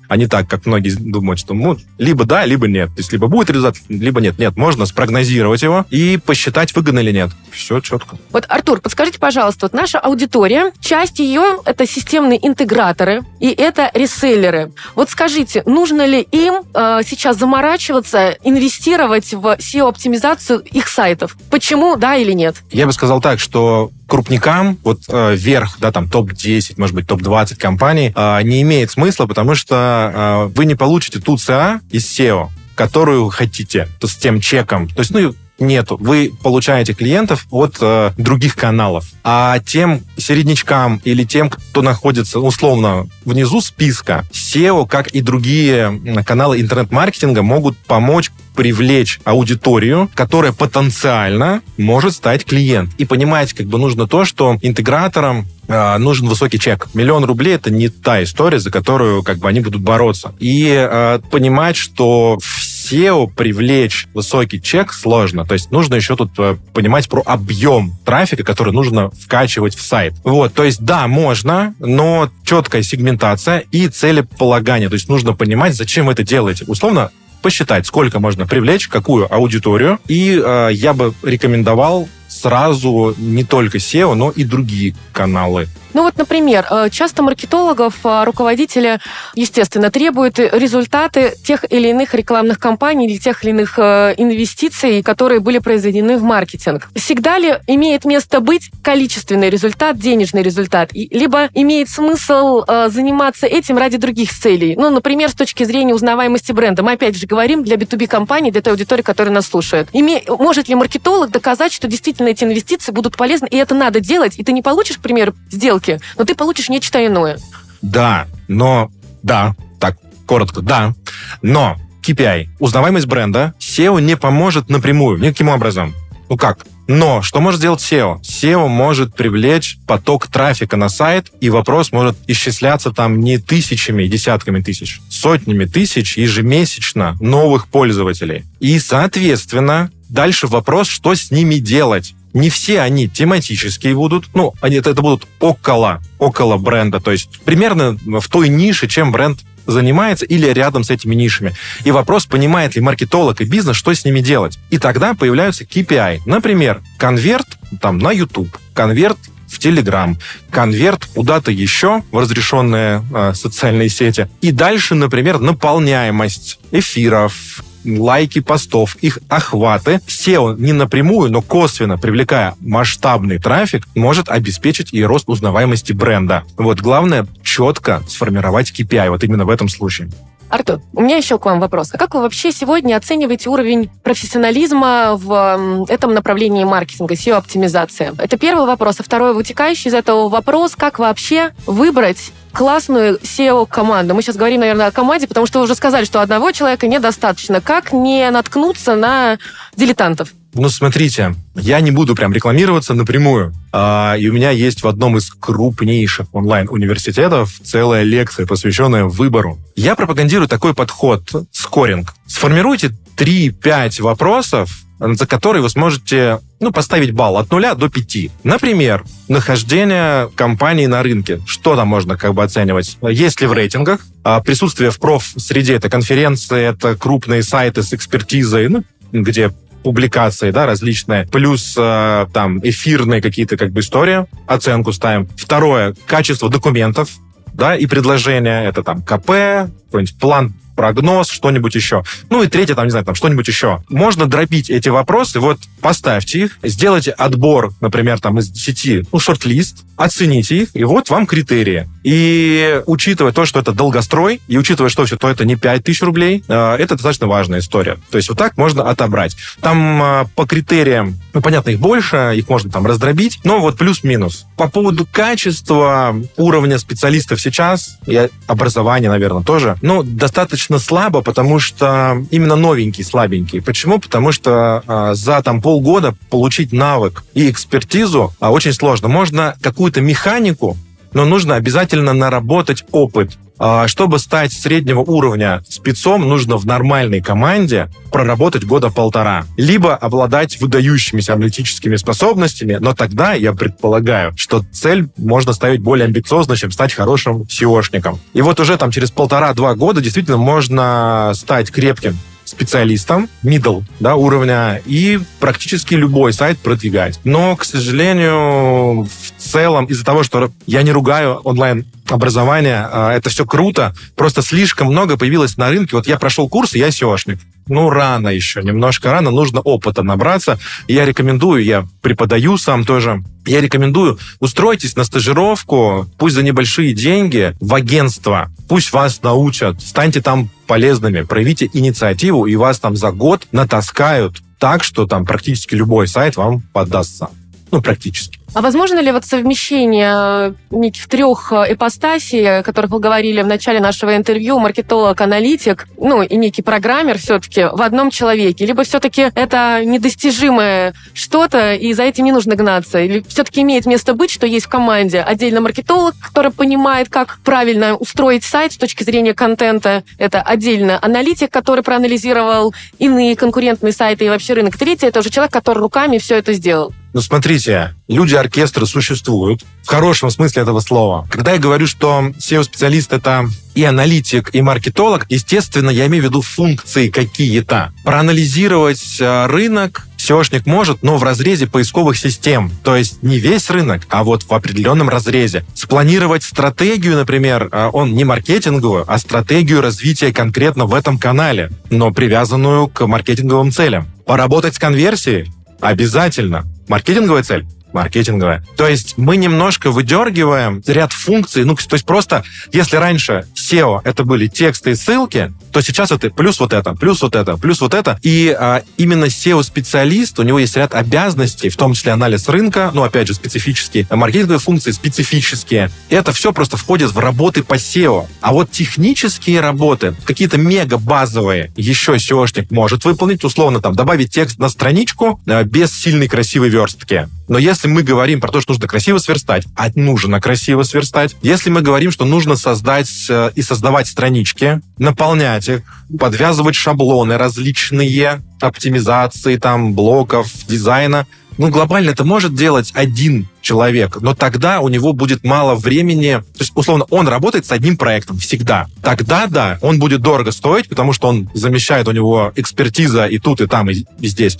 а 0.09 0.17
не 0.17 0.27
так, 0.27 0.49
как 0.49 0.67
многие 0.67 0.91
думают, 0.91 1.39
что 1.39 1.55
ну, 1.55 1.77
либо 1.99 2.25
да, 2.25 2.45
либо 2.45 2.69
нет. 2.69 2.89
То 2.89 2.99
есть 2.99 3.13
либо 3.13 3.27
будет 3.27 3.51
результат, 3.51 3.77
либо 3.89 4.21
нет. 4.21 4.39
Нет, 4.39 4.57
можно 4.57 4.87
спрогнозировать 4.87 5.63
его 5.63 5.87
и 5.91 6.19
посчитать, 6.25 6.75
выгодно 6.75 7.01
или 7.01 7.13
нет. 7.13 7.31
Все 7.51 7.81
четко. 7.81 8.17
Вот, 8.31 8.45
Артур, 8.49 8.81
подскажите, 8.81 9.19
пожалуйста, 9.19 9.67
вот 9.67 9.73
наша 9.73 9.99
аудитория, 9.99 10.73
часть 10.81 11.19
ее— 11.19 11.59
это 11.65 11.87
системные 11.87 12.45
интеграторы 12.47 13.23
и 13.41 13.49
это 13.49 13.91
реселлеры. 13.95 14.73
Вот 14.95 15.11
скажите, 15.11 15.63
нужно 15.67 16.07
ли 16.07 16.21
им 16.21 16.65
э, 16.75 17.01
сейчас 17.07 17.39
заморачиваться, 17.39 18.37
инвестировать 18.43 19.33
в 19.33 19.57
SEO-оптимизацию 19.59 20.61
их 20.61 20.89
сайтов? 20.89 21.37
Почему, 21.51 21.97
да 21.97 22.17
или 22.17 22.33
нет? 22.33 22.57
Я 22.71 22.87
бы 22.87 22.93
сказал 22.93 23.21
так, 23.21 23.39
что 23.41 23.91
крупникам, 24.07 24.79
вот 24.83 25.03
э, 25.09 25.35
вверх, 25.35 25.79
да, 25.81 25.93
там 25.93 26.09
топ-10, 26.09 26.75
может 26.77 26.95
быть, 26.95 27.07
топ-20 27.07 27.57
компаний, 27.57 28.13
э, 28.15 28.43
не 28.43 28.63
имеет 28.63 28.91
смысла, 28.91 29.27
потому 29.27 29.55
что 29.55 30.13
э, 30.15 30.53
вы 30.55 30.67
не 30.67 30.75
получите 30.75 31.21
ту 31.21 31.37
ЦА 31.37 31.81
из 31.91 32.05
SEO, 32.05 32.49
которую 32.75 33.29
хотите, 33.31 33.89
то 34.01 34.07
с 34.07 34.17
тем 34.17 34.41
чеком. 34.41 34.89
То 34.89 35.01
есть, 35.01 35.11
ну, 35.11 35.35
нету. 35.59 35.97
Вы 36.01 36.33
получаете 36.43 36.95
клиентов 36.95 37.47
от 37.51 37.77
э, 37.81 38.13
других 38.17 38.57
каналов. 38.57 39.07
А 39.23 39.59
тем 39.61 40.03
середнячкам 40.17 41.01
или 41.05 41.25
тем, 41.25 41.51
кто 41.51 41.83
находится 41.83 42.41
условно 42.41 43.07
внизу 43.25 43.61
списка, 43.61 44.25
SEO, 44.33 44.87
как 44.87 45.09
и 45.09 45.21
другие 45.21 46.01
каналы 46.25 46.61
интернет-маркетинга, 46.61 47.43
могут 47.43 47.77
помочь 47.79 48.31
привлечь 48.55 49.21
аудиторию, 49.25 50.11
которая 50.15 50.53
потенциально 50.53 51.61
может 51.77 52.15
стать 52.15 52.45
клиент. 52.45 52.91
И 52.99 53.05
понимать, 53.05 53.53
как 53.53 53.67
бы 53.67 53.79
нужно 53.79 54.07
то, 54.07 54.25
что 54.25 54.57
интеграторам 54.63 55.47
э, 55.67 55.99
нужен 55.99 56.29
высокий 56.29 56.59
чек. 56.59 56.89
Миллион 56.95 57.25
рублей 57.25 57.55
это 57.55 57.71
не 57.71 57.89
та 57.89 58.23
история, 58.23 58.61
за 58.61 58.71
которую 58.71 59.23
как 59.23 59.39
бы 59.39 59.49
они 59.49 59.61
будут 59.61 59.83
бороться. 59.83 60.35
И 60.39 60.73
э, 60.73 61.19
понимать, 61.31 61.77
что 61.77 62.39
SEO 62.85 63.31
привлечь 63.35 64.07
высокий 64.14 64.61
чек 64.61 64.93
сложно. 64.93 65.45
То 65.45 65.55
есть 65.55 65.71
нужно 65.71 65.95
еще 65.95 66.17
тут 66.17 66.31
э, 66.38 66.57
понимать 66.73 67.09
про 67.09 67.23
объем 67.25 67.97
трафика, 68.05 68.45
который 68.45 68.73
нужно 68.73 69.11
вкачивать 69.11 69.75
в 69.75 69.83
сайт. 69.83 70.14
Вот, 70.25 70.55
то 70.55 70.64
есть 70.64 70.85
да, 70.85 71.09
можно, 71.09 71.75
но 71.79 72.31
четкая 72.45 72.83
сегментация 72.83 73.64
и 73.71 73.88
целеполагание. 73.88 74.88
То 74.88 74.95
есть 74.95 75.09
нужно 75.09 75.33
понимать, 75.35 75.75
зачем 75.75 76.07
вы 76.07 76.12
это 76.12 76.23
делаете. 76.23 76.64
Условно, 76.67 77.11
посчитать, 77.43 77.87
сколько 77.87 78.21
можно 78.21 78.47
привлечь, 78.47 78.88
какую 78.88 79.33
аудиторию. 79.33 79.99
И 80.09 80.41
э, 80.43 80.71
я 80.73 80.95
бы 80.95 81.14
рекомендовал 81.23 82.09
сразу 82.29 83.14
не 83.19 83.45
только 83.45 83.79
SEO, 83.79 84.14
но 84.14 84.31
и 84.31 84.45
другие 84.45 84.95
каналы 85.12 85.69
ну 85.95 86.03
вот, 86.03 86.19
например, 86.19 86.67
э, 86.69 86.91
часто 86.91 87.23
маркетологов 87.23 88.05
э, 88.05 88.25
руководители, 88.25 88.99
естественно, 89.37 89.91
требуют 89.91 90.41
результаты 90.41 91.35
тех 91.45 91.65
или 91.73 91.89
иных 91.89 92.15
рекламных 92.15 92.59
кампаний 92.59 93.07
или 93.07 93.17
тех 93.17 93.45
или 93.45 93.51
иных 93.53 93.79
э, 93.79 94.15
инвестиций, 94.17 95.03
которые 95.05 95.39
были 95.39 95.59
произведены 95.59 96.19
в 96.19 96.23
маркетинг. 96.23 96.89
Всегда 96.97 97.39
ли 97.39 97.55
имеет 97.69 98.05
место 98.05 98.41
быть 98.41 98.71
количественный 98.83 99.51
результат, 99.51 99.97
денежный 99.97 100.43
результат? 100.43 100.91
Либо 100.93 101.49
имеет 101.55 101.89
смысл 101.89 102.65
заниматься 102.89 103.47
этим 103.47 103.79
ради 103.79 103.97
других 103.97 104.33
целей? 104.33 104.75
Ну, 104.77 104.91
например, 104.91 105.31
с 105.31 105.35
точки 105.35 105.63
зрения 105.63 105.95
узнаваемости 105.95 106.51
бренда. 106.51 106.83
Мы 106.83 106.93
опять 106.93 107.17
же 107.17 107.27
говорим 107.27 107.63
для 107.63 107.77
B2B-компаний, 107.77 108.51
для 108.51 108.63
той 108.63 108.73
аудитории, 108.73 109.03
которая 109.03 109.33
нас 109.33 109.47
слушает. 109.47 109.89
Име... 109.93 110.23
Может 110.27 110.69
ли 110.69 110.75
маркетолог 110.75 111.31
доказать, 111.31 111.73
что 111.73 111.87
действительно 111.87 112.29
эти 112.29 112.43
инвестиции 112.43 112.91
будут 112.91 113.17
полезны, 113.17 113.47
и 113.51 113.57
это 113.57 113.75
надо 113.75 114.01
делать, 114.01 114.35
и 114.39 114.45
ты 114.45 114.53
не 114.53 114.63
получишь, 114.63 114.99
к 114.99 115.01
примеру, 115.01 115.35
сделки 115.51 115.84
сделки, 115.85 116.00
но 116.17 116.25
ты 116.25 116.35
получишь 116.35 116.69
нечто 116.69 117.05
иное. 117.05 117.38
Да, 117.83 118.26
но... 118.49 118.91
Да, 119.23 119.55
так, 119.81 119.97
коротко, 120.26 120.61
да. 120.61 120.95
Но 121.41 121.76
KPI, 122.07 122.49
узнаваемость 122.59 123.07
бренда, 123.07 123.55
SEO 123.59 124.00
не 124.00 124.17
поможет 124.17 124.69
напрямую, 124.69 125.19
никаким 125.19 125.49
образом. 125.49 125.95
Ну 126.29 126.37
как? 126.37 126.67
Но 126.87 127.23
что 127.23 127.41
может 127.41 127.61
сделать 127.61 127.81
SEO? 127.81 128.21
SEO 128.21 128.69
может 128.69 129.14
привлечь 129.14 129.79
поток 129.87 130.26
трафика 130.26 130.76
на 130.76 130.91
сайт, 130.91 131.33
и 131.41 131.49
вопрос 131.49 131.93
может 131.93 132.17
исчисляться 132.26 132.91
там 132.91 133.21
не 133.21 133.38
тысячами 133.38 134.07
десятками 134.07 134.61
тысяч, 134.61 135.00
сотнями 135.09 135.64
тысяч 135.64 136.19
ежемесячно 136.19 137.17
новых 137.21 137.69
пользователей. 137.69 138.45
И, 138.61 138.79
соответственно, 138.79 139.91
дальше 140.11 140.47
вопрос, 140.47 140.88
что 140.88 141.14
с 141.14 141.31
ними 141.31 141.55
делать 141.55 142.14
не 142.35 142.50
все 142.50 142.81
они 142.81 143.09
тематические 143.09 143.95
будут, 143.95 144.26
ну, 144.35 144.53
они, 144.61 144.76
это, 144.76 144.91
это 144.91 145.00
будут 145.00 145.26
около, 145.41 146.03
около 146.19 146.59
бренда, 146.59 147.00
то 147.00 147.12
есть 147.12 147.41
примерно 147.45 147.97
в 148.21 148.29
той 148.29 148.49
нише, 148.49 148.88
чем 148.88 149.12
бренд 149.12 149.41
занимается 149.67 150.26
или 150.26 150.47
рядом 150.49 150.85
с 150.85 150.91
этими 150.91 151.14
нишами. 151.14 151.55
И 151.85 151.91
вопрос, 151.91 152.26
понимает 152.26 152.75
ли 152.75 152.83
маркетолог 152.83 153.41
и 153.41 153.45
бизнес, 153.45 153.76
что 153.76 153.95
с 153.95 154.05
ними 154.05 154.21
делать. 154.21 154.59
И 154.69 154.76
тогда 154.76 155.14
появляются 155.14 155.64
KPI. 155.64 156.21
Например, 156.26 156.83
конверт 156.99 157.47
там 157.81 157.99
на 157.99 158.12
YouTube, 158.12 158.55
конверт 158.75 159.17
в 159.49 159.59
Telegram, 159.59 160.17
конверт 160.50 161.07
куда-то 161.14 161.50
еще 161.50 162.03
в 162.11 162.19
разрешенные 162.19 163.03
э, 163.14 163.33
социальные 163.35 163.88
сети. 163.88 164.29
И 164.41 164.53
дальше, 164.53 164.95
например, 164.95 165.38
наполняемость 165.38 166.59
эфиров, 166.73 167.62
лайки 167.85 168.41
постов, 168.41 168.97
их 168.97 169.19
охваты, 169.29 170.00
SEO 170.07 170.59
не 170.59 170.73
напрямую, 170.73 171.31
но 171.31 171.43
косвенно 171.43 171.99
привлекая 171.99 172.55
масштабный 172.61 173.38
трафик, 173.38 173.87
может 173.95 174.29
обеспечить 174.29 174.93
и 174.93 175.05
рост 175.05 175.29
узнаваемости 175.29 175.93
бренда. 175.93 176.45
Вот 176.57 176.81
главное 176.81 177.26
четко 177.43 178.03
сформировать 178.09 178.73
KPI, 178.73 179.11
вот 179.11 179.25
именно 179.25 179.45
в 179.45 179.50
этом 179.50 179.69
случае. 179.69 180.11
Артур, 180.49 180.81
у 180.93 181.01
меня 181.01 181.17
еще 181.17 181.39
к 181.39 181.47
вам 181.47 181.61
вопрос. 181.61 181.91
А 181.93 181.99
как 181.99 182.15
вы 182.15 182.21
вообще 182.21 182.53
сегодня 182.53 182.97
оцениваете 182.97 183.51
уровень 183.51 183.91
профессионализма 184.03 185.15
в 185.17 185.87
этом 185.89 186.15
направлении 186.15 186.65
маркетинга, 186.65 187.15
SEO-оптимизация? 187.15 188.15
Это 188.19 188.37
первый 188.37 188.67
вопрос. 188.67 189.01
А 189.01 189.03
второй, 189.03 189.35
вытекающий 189.35 189.91
из 189.91 189.95
этого 189.95 190.29
вопрос, 190.29 190.77
как 190.77 190.99
вообще 190.99 191.51
выбрать 191.67 192.33
классную 192.53 193.19
SEO-команду. 193.19 194.15
Мы 194.15 194.23
сейчас 194.23 194.37
говорим, 194.37 194.61
наверное, 194.61 194.87
о 194.87 194.93
команде, 194.93 195.27
потому 195.27 195.47
что 195.47 195.59
вы 195.59 195.65
уже 195.65 195.75
сказали, 195.75 196.05
что 196.05 196.21
одного 196.21 196.53
человека 196.53 196.87
недостаточно. 196.87 197.61
Как 197.61 197.93
не 197.93 198.31
наткнуться 198.31 198.95
на 198.95 199.39
дилетантов? 199.77 200.33
Ну, 200.55 200.69
смотрите, 200.69 201.35
я 201.55 201.81
не 201.81 201.91
буду 201.91 202.15
прям 202.15 202.33
рекламироваться 202.33 202.95
напрямую. 202.95 203.53
А, 203.73 204.15
и 204.17 204.29
у 204.29 204.33
меня 204.33 204.51
есть 204.51 204.83
в 204.83 204.89
одном 204.89 205.19
из 205.19 205.31
крупнейших 205.31 206.29
онлайн-университетов 206.33 207.53
целая 207.65 208.05
лекция, 208.05 208.47
посвященная 208.47 209.05
выбору. 209.05 209.59
Я 209.75 209.97
пропагандирую 209.97 210.49
такой 210.49 210.75
подход, 210.75 211.29
скоринг. 211.51 212.15
Сформируйте 212.27 212.93
3-5 213.17 214.03
вопросов, 214.03 214.71
за 215.01 215.27
которые 215.27 215.63
вы 215.63 215.71
сможете 215.71 216.41
ну, 216.61 216.71
поставить 216.71 217.11
балл 217.11 217.37
от 217.37 217.51
0 217.51 217.75
до 217.77 217.89
5. 217.89 218.17
Например, 218.45 219.05
нахождение 219.29 220.31
компании 220.37 220.87
на 220.87 221.03
рынке. 221.03 221.41
Что 221.47 221.75
там 221.77 221.89
можно 221.89 222.17
как 222.17 222.35
бы 222.35 222.45
оценивать? 222.45 222.97
Есть 223.03 223.41
ли 223.41 223.47
в 223.47 223.53
рейтингах? 223.53 224.01
А 224.23 224.41
присутствие 224.41 224.91
в 224.91 224.99
проф-среде, 224.99 225.75
это 225.75 225.91
конференции, 225.91 226.71
это 226.71 226.97
крупные 226.97 227.43
сайты 227.43 227.83
с 227.83 227.93
экспертизой, 227.93 228.69
ну, 228.69 228.85
где 229.13 229.53
публикации, 229.85 230.50
да, 230.50 230.67
различные, 230.67 231.26
плюс 231.26 231.76
э, 231.79 232.26
там 232.33 232.59
эфирные 232.61 233.23
какие-то 233.23 233.57
как 233.57 233.71
бы 233.71 233.81
истории, 233.81 234.26
оценку 234.47 234.93
ставим. 234.93 235.29
Второе, 235.37 235.95
качество 236.07 236.49
документов, 236.49 237.11
да, 237.53 237.76
и 237.76 237.87
предложения, 237.87 238.64
это 238.64 238.83
там 238.83 239.03
КП, 239.03 239.71
какой-нибудь 239.87 240.19
план 240.19 240.55
прогноз, 240.75 241.31
что-нибудь 241.31 241.75
еще. 241.75 242.03
Ну 242.31 242.43
и 242.43 242.49
третье, 242.49 242.75
там, 242.75 242.87
не 242.87 242.91
знаю, 242.91 243.05
там 243.05 243.14
что-нибудь 243.14 243.47
еще. 243.47 243.83
Можно 243.88 244.26
дробить 244.26 244.71
эти 244.71 244.88
вопросы, 244.88 245.38
вот 245.38 245.59
поставьте 245.81 246.45
их, 246.45 246.59
сделайте 246.62 247.12
отбор, 247.12 247.73
например, 247.81 248.21
там 248.21 248.38
из 248.38 248.53
сети, 248.55 249.07
ну, 249.12 249.21
шорт-лист, 249.21 249.85
оцените 249.97 250.62
их, 250.62 250.71
и 250.75 250.83
вот 250.85 251.11
вам 251.11 251.26
критерии. 251.26 251.88
И 252.05 252.83
учитывая 252.87 253.33
то, 253.33 253.47
что 253.47 253.61
это 253.61 253.73
долгострой, 253.73 254.41
и 254.49 254.59
учитывая, 254.59 254.91
что 254.91 255.05
все 255.05 255.17
то 255.17 255.29
это 255.29 255.45
не 255.45 255.57
5 255.57 255.85
тысяч 255.85 256.03
рублей, 256.03 256.45
э, 256.47 256.77
это 256.77 256.95
достаточно 256.95 257.27
важная 257.27 257.61
история. 257.61 257.99
То 258.11 258.19
есть 258.19 258.29
вот 258.29 258.39
так 258.39 258.57
можно 258.57 258.89
отобрать. 258.89 259.37
Там 259.61 260.03
э, 260.03 260.25
по 260.35 260.47
критериям, 260.47 261.19
ну, 261.33 261.41
понятно, 261.41 261.71
их 261.71 261.79
больше, 261.79 262.33
их 262.37 262.49
можно 262.49 262.71
там 262.71 262.87
раздробить, 262.87 263.41
но 263.45 263.61
вот 263.61 263.79
плюс-минус. 263.79 264.47
По 264.57 264.69
поводу 264.69 265.07
качества 265.11 266.15
уровня 266.37 266.79
специалистов 266.79 267.41
сейчас, 267.41 267.99
и 268.07 268.29
образования, 268.47 269.09
наверное, 269.09 269.43
тоже, 269.43 269.77
ну, 269.81 270.03
достаточно 270.03 270.79
слабо, 270.79 271.23
потому 271.23 271.59
что 271.59 272.23
именно 272.31 272.57
новенькие, 272.57 273.07
слабенькие. 273.07 273.63
Почему? 273.63 273.99
Потому 273.99 274.33
что 274.33 274.83
э, 274.87 275.15
за 275.15 275.41
там 275.43 275.63
полгода 275.63 276.15
получить 276.31 276.73
навык 276.73 277.25
и 277.35 277.51
экспертизу 277.51 278.35
очень 278.41 278.73
сложно. 278.73 279.09
Можно 279.09 279.57
какую 279.63 279.85
какую-то 279.85 280.01
механику, 280.01 280.79
но 281.14 281.25
нужно 281.25 281.54
обязательно 281.54 282.12
наработать 282.12 282.85
опыт. 282.90 283.38
А, 283.56 283.87
чтобы 283.87 284.18
стать 284.18 284.52
среднего 284.52 285.00
уровня 285.00 285.62
спецом, 285.68 286.28
нужно 286.28 286.56
в 286.56 286.66
нормальной 286.66 287.21
команде 287.21 287.88
проработать 288.11 288.64
года 288.64 288.90
полтора. 288.90 289.47
Либо 289.56 289.94
обладать 289.94 290.61
выдающимися 290.61 291.35
аналитическими 291.35 291.97
способностями, 291.97 292.78
но 292.80 292.94
тогда 292.94 293.33
я 293.33 293.52
предполагаю, 293.52 294.35
что 294.37 294.64
цель 294.73 295.09
можно 295.16 295.52
ставить 295.52 295.80
более 295.80 296.06
амбициозно, 296.06 296.56
чем 296.56 296.73
стать 296.73 296.92
хорошим 296.92 297.42
SEOшником. 297.42 298.18
И 298.33 298.42
вот 298.42 298.59
уже 298.59 298.76
там 298.76 298.90
через 298.90 299.11
полтора-два 299.12 299.75
года 299.75 300.00
действительно 300.00 300.37
можно 300.37 301.33
стать 301.35 301.71
крепким 301.71 302.18
специалистом 302.44 303.28
middle 303.42 303.85
да, 304.00 304.16
уровня 304.16 304.80
и 304.87 305.18
практически 305.40 305.94
любой 305.94 306.33
сайт 306.33 306.59
продвигать. 306.59 307.18
Но, 307.25 307.56
к 307.56 307.64
сожалению, 307.64 309.04
в 309.04 309.34
целом 309.55 309.85
из-за 309.85 310.05
того, 310.05 310.25
что 310.25 310.51
я 310.67 310.83
не 310.83 310.91
ругаю 310.91 311.37
онлайн 311.45 311.85
образование, 312.09 312.89
а, 312.91 313.13
это 313.13 313.31
все 313.31 313.47
круто, 313.47 313.95
просто 314.17 314.43
слишком 314.43 314.89
много 314.89 315.17
появилось 315.17 315.57
на 315.57 315.71
рынке. 315.71 315.95
Вот 315.95 316.09
я 316.09 316.19
прошел 316.19 316.49
курс, 316.49 316.75
и 316.75 316.81
я 316.81 316.89
SEOшник. 316.89 317.39
Ну, 317.69 317.89
рано 317.89 318.29
еще, 318.29 318.63
немножко 318.63 319.13
рано, 319.13 319.31
нужно 319.31 319.61
опыта 319.61 320.03
набраться. 320.03 320.59
Я 320.89 321.07
рекомендую, 321.07 321.65
я 321.65 321.87
преподаю 322.03 322.59
сам 322.59 322.85
тоже, 322.85 323.23
я 323.47 323.61
рекомендую, 323.61 324.19
устройтесь 324.41 324.97
на 324.97 325.05
стажировку, 325.05 326.07
пусть 326.19 326.35
за 326.35 326.43
небольшие 326.43 326.93
деньги, 326.93 327.55
в 327.61 327.75
агентство, 327.75 328.51
пусть 328.69 328.93
вас 328.93 329.23
научат, 329.23 329.81
станьте 329.81 330.21
там 330.21 330.51
полезными, 330.67 331.23
проявите 331.23 331.71
инициативу, 331.73 332.47
и 332.47 332.57
вас 332.57 332.81
там 332.81 332.97
за 332.97 333.13
год 333.13 333.47
натаскают 333.53 334.43
так, 334.59 334.83
что 334.83 335.07
там 335.07 335.25
практически 335.25 335.77
любой 335.77 336.09
сайт 336.09 336.37
вам 336.37 336.61
поддастся. 336.73 337.29
Ну, 337.71 337.81
практически. 337.81 338.44
А 338.55 338.61
возможно 338.61 339.01
ли 339.01 339.11
вот 339.11 339.25
совмещение 339.25 340.55
неких 340.71 341.09
трех 341.09 341.53
ипостасей, 341.53 342.59
о 342.59 342.63
которых 342.63 342.93
вы 342.93 343.01
говорили 343.01 343.43
в 343.43 343.49
начале 343.49 343.81
нашего 343.81 344.17
интервью, 344.17 344.61
маркетолог, 344.61 345.21
аналитик, 345.21 345.89
ну 345.99 346.23
и 346.23 346.37
некий 346.37 346.63
программер 346.63 347.19
все-таки 347.19 347.65
в 347.65 347.83
одном 347.83 348.11
человеке? 348.11 348.65
Либо 348.65 348.85
все-таки 348.85 349.33
это 349.35 349.83
недостижимое 349.85 350.95
что-то, 351.15 351.75
и 351.75 351.93
за 351.95 352.05
этим 352.05 352.27
не 352.27 352.33
нужно 352.33 352.55
гнаться? 352.55 353.01
Или 353.01 353.25
все-таки 353.27 353.63
имеет 353.63 353.87
место 353.87 354.15
быть, 354.15 354.31
что 354.31 354.47
есть 354.47 354.67
в 354.67 354.69
команде 354.69 355.21
отдельно 355.21 355.61
маркетолог, 355.61 356.15
который 356.21 356.53
понимает, 356.53 357.09
как 357.09 357.41
правильно 357.45 357.97
устроить 357.97 358.45
сайт 358.45 358.73
с 358.73 358.77
точки 358.77 359.03
зрения 359.03 359.35
контента, 359.35 360.05
это 360.17 360.41
отдельно 360.41 361.01
аналитик, 361.03 361.51
который 361.51 361.83
проанализировал 361.83 362.73
иные 363.01 363.35
конкурентные 363.35 363.93
сайты 363.93 364.27
и 364.27 364.29
вообще 364.29 364.55
рынок. 364.55 364.77
Третий— 364.77 365.07
это 365.09 365.19
уже 365.19 365.31
человек, 365.31 365.53
который 365.53 365.81
руками 365.81 366.19
все 366.19 366.37
это 366.37 366.53
сделал. 366.53 366.93
Ну, 367.14 367.21
смотрите, 367.21 367.94
люди-оркестры 368.09 368.87
существуют 368.87 369.64
в 369.85 369.87
хорошем 369.87 370.30
смысле 370.30 370.62
этого 370.62 370.80
слова. 370.80 371.28
Когда 371.30 371.52
я 371.52 371.59
говорю, 371.59 371.87
что 371.87 372.33
SEO-специалист— 372.40 373.12
это 373.12 373.49
и 373.76 373.85
аналитик, 373.85 374.52
и 374.52 374.61
маркетолог, 374.61 375.26
естественно, 375.28 375.90
я 375.90 376.06
имею 376.06 376.25
в 376.25 376.26
виду 376.26 376.42
функции 376.42 377.11
какие-то. 377.11 377.92
Проанализировать 378.02 379.18
э, 379.21 379.47
рынок 379.47 380.09
SEOшник 380.18 380.62
может, 380.66 381.04
но 381.04 381.16
в 381.16 381.23
разрезе 381.23 381.68
поисковых 381.68 382.16
систем. 382.16 382.73
То 382.83 382.97
есть 382.97 383.23
не 383.23 383.38
весь 383.38 383.71
рынок, 383.71 384.02
а 384.09 384.25
вот 384.25 384.42
в 384.42 384.52
определенном 384.52 385.09
разрезе. 385.09 385.64
Спланировать 385.75 386.42
стратегию, 386.42 387.14
например, 387.14 387.68
э, 387.71 387.90
он 387.92 388.14
не 388.14 388.25
маркетинговую, 388.25 389.04
а 389.06 389.18
стратегию 389.18 389.83
развития 389.83 390.33
конкретно 390.33 390.87
в 390.87 390.94
этом 390.94 391.18
канале, 391.18 391.71
но 391.90 392.11
привязанную 392.11 392.88
к 392.88 393.06
маркетинговым 393.06 393.71
целям. 393.71 394.09
Поработать 394.26 394.75
с 394.75 394.80
конверсией? 394.80 395.52
Обязательно. 395.80 396.64
Маркетинговая 396.88 397.43
цель? 397.43 397.67
Маркетинговая. 397.93 398.64
То 398.76 398.88
есть 398.88 399.17
мы 399.17 399.37
немножко 399.37 399.93
выдергиваем 399.93 400.83
ряд 400.87 401.12
функций. 401.12 401.64
Ну, 401.64 401.76
то 401.76 401.95
есть 401.95 402.05
просто, 402.05 402.43
если 402.73 402.97
раньше 402.97 403.47
SEO 403.55 404.00
это 404.03 404.25
были 404.25 404.49
тексты 404.49 404.91
и 404.91 404.95
ссылки, 404.97 405.53
то 405.75 405.83
сейчас 405.83 406.12
это 406.12 406.31
плюс 406.31 406.61
вот 406.61 406.73
это, 406.73 406.95
плюс 406.95 407.21
вот 407.21 407.35
это, 407.35 407.57
плюс 407.57 407.81
вот 407.81 407.95
это. 407.95 408.16
И 408.23 408.57
а, 408.57 408.83
именно 408.97 409.25
SEO-специалист, 409.25 410.38
у 410.38 410.45
него 410.45 410.61
есть 410.61 410.76
ряд 410.76 410.95
обязанностей, 410.95 411.69
в 411.69 411.76
том 411.76 411.95
числе 411.95 412.12
анализ 412.12 412.49
рынка, 412.49 412.93
ну, 412.95 413.02
опять 413.02 413.26
же, 413.26 413.35
специфические, 413.35 414.07
маркетинговые 414.09 414.61
функции 414.61 414.93
специфические. 414.93 415.90
Это 416.11 416.33
все 416.33 416.52
просто 416.52 416.76
входит 416.76 417.11
в 417.11 417.19
работы 417.19 417.64
по 417.64 417.75
SEO. 417.75 418.26
А 418.40 418.52
вот 418.52 418.71
технические 418.71 419.61
работы, 419.61 420.14
какие-то 420.25 420.59
мега 420.59 420.97
базовые, 420.97 421.73
еще 421.75 422.14
SEOшник 422.14 422.69
может 422.71 423.04
выполнить, 423.04 423.43
условно, 423.43 423.81
там, 423.81 423.97
добавить 423.97 424.33
текст 424.33 424.61
на 424.61 424.69
страничку 424.69 425.40
э, 425.45 425.64
без 425.64 425.93
сильной 425.93 426.28
красивой 426.28 426.69
верстки. 426.69 427.28
Но 427.49 427.59
если 427.59 427.88
мы 427.88 428.02
говорим 428.02 428.40
про 428.40 428.50
то, 428.50 428.61
что 428.61 428.73
нужно 428.73 428.88
красиво 428.88 429.19
сверстать, 429.19 429.66
а 429.76 429.90
нужно 429.95 430.40
красиво 430.40 430.83
сверстать, 430.83 431.37
если 431.43 431.69
мы 431.71 431.83
говорим, 431.83 432.11
что 432.11 432.25
нужно 432.25 432.57
создать 432.57 433.11
э, 433.28 433.50
и 433.54 433.62
создавать 433.62 434.09
странички, 434.09 434.81
наполнять 434.99 435.63
их, 435.68 435.83
подвязывать 436.18 436.75
шаблоны 436.75 437.37
различные, 437.38 438.42
оптимизации 438.61 439.56
там 439.56 439.94
блоков, 439.94 440.49
дизайна, 440.66 441.26
ну, 441.59 441.68
глобально 441.68 442.11
это 442.11 442.25
может 442.25 442.54
делать 442.54 442.90
один 442.94 443.49
человек, 443.64 444.18
но 444.21 444.35
тогда 444.35 444.80
у 444.80 444.88
него 444.88 445.12
будет 445.12 445.42
мало 445.42 445.75
времени. 445.75 446.35
То 446.52 446.61
есть, 446.61 446.73
условно, 446.75 447.06
он 447.11 447.26
работает 447.26 447.66
с 447.66 447.73
одним 447.73 447.97
проектом 447.97 448.37
всегда. 448.37 448.87
Тогда, 449.02 449.47
да, 449.47 449.78
он 449.80 449.99
будет 449.99 450.21
дорого 450.21 450.52
стоить, 450.52 450.88
потому 450.88 451.12
что 451.12 451.28
он 451.28 451.50
замещает 451.54 452.06
у 452.06 452.12
него 452.12 452.52
экспертиза 452.54 453.26
и 453.26 453.38
тут, 453.38 453.61
и 453.61 453.66
там, 453.66 453.90
и, 453.90 454.04
и 454.21 454.28
здесь. 454.28 454.59